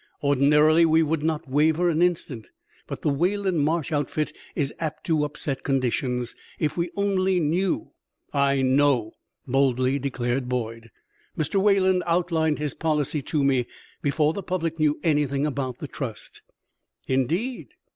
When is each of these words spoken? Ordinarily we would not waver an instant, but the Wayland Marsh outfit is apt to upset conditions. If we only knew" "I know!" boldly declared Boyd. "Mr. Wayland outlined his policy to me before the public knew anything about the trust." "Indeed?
Ordinarily 0.23 0.83
we 0.83 1.03
would 1.03 1.21
not 1.21 1.47
waver 1.47 1.87
an 1.87 2.01
instant, 2.01 2.49
but 2.87 3.03
the 3.03 3.09
Wayland 3.09 3.59
Marsh 3.59 3.91
outfit 3.91 4.33
is 4.55 4.73
apt 4.79 5.03
to 5.05 5.23
upset 5.23 5.61
conditions. 5.61 6.35
If 6.57 6.75
we 6.75 6.89
only 6.95 7.39
knew" 7.39 7.91
"I 8.49 8.63
know!" 8.63 9.11
boldly 9.45 9.99
declared 9.99 10.49
Boyd. 10.49 10.89
"Mr. 11.37 11.61
Wayland 11.61 12.01
outlined 12.07 12.57
his 12.57 12.73
policy 12.73 13.21
to 13.21 13.43
me 13.43 13.67
before 14.01 14.33
the 14.33 14.41
public 14.41 14.79
knew 14.79 14.99
anything 15.03 15.45
about 15.45 15.77
the 15.77 15.87
trust." 15.87 16.41
"Indeed? 17.07 17.67